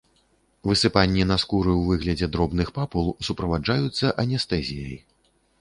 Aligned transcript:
Высыпанні 0.69 1.27
на 1.31 1.37
скуры 1.43 1.71
ў 1.75 1.83
выглядзе 1.91 2.29
дробных 2.37 2.73
папул 2.79 3.13
суправаджаюцца 3.29 4.15
анестэзіяй. 4.25 4.99